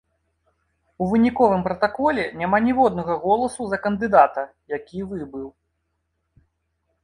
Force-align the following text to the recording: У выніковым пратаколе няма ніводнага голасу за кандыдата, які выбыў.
У 1.03 1.09
выніковым 1.11 1.61
пратаколе 1.67 2.25
няма 2.41 2.57
ніводнага 2.69 3.13
голасу 3.27 3.63
за 3.69 3.77
кандыдата, 3.87 4.49
які 4.77 4.99
выбыў. 5.15 5.47